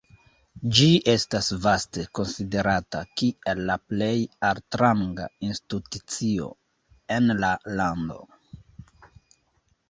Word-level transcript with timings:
Ĝi 0.77 0.85
estas 1.11 1.49
vaste 1.65 2.05
konsiderata 2.19 3.01
kiel 3.21 3.61
la 3.71 3.75
plej 3.91 4.13
altranga 4.49 5.29
institucio 5.49 6.49
en 7.19 7.31
la 7.45 7.53
lando. 7.83 8.19